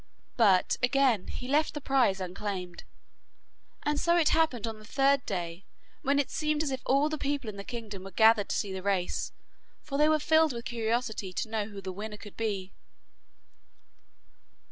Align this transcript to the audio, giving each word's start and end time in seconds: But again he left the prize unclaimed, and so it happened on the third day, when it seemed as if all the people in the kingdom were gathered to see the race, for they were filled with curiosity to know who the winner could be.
But 0.35 0.77
again 0.81 1.27
he 1.27 1.47
left 1.47 1.75
the 1.75 1.79
prize 1.79 2.19
unclaimed, 2.19 2.85
and 3.83 3.99
so 3.99 4.17
it 4.17 4.29
happened 4.29 4.65
on 4.65 4.79
the 4.79 4.83
third 4.83 5.23
day, 5.27 5.63
when 6.01 6.17
it 6.17 6.31
seemed 6.31 6.63
as 6.63 6.71
if 6.71 6.81
all 6.87 7.07
the 7.07 7.19
people 7.19 7.51
in 7.51 7.55
the 7.55 7.63
kingdom 7.63 8.03
were 8.05 8.09
gathered 8.09 8.49
to 8.49 8.55
see 8.55 8.73
the 8.73 8.81
race, 8.81 9.31
for 9.83 9.99
they 9.99 10.09
were 10.09 10.17
filled 10.17 10.53
with 10.53 10.65
curiosity 10.65 11.31
to 11.33 11.49
know 11.49 11.65
who 11.67 11.81
the 11.81 11.93
winner 11.93 12.17
could 12.17 12.35
be. 12.35 12.71